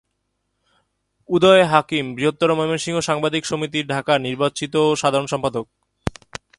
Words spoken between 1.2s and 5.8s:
উদয় হাকিম বৃহত্তর ময়মনসিংহ সাংবাদিক সমিতি-ঢাকা’র নির্বাচিত সাধারণ সম্পাদক।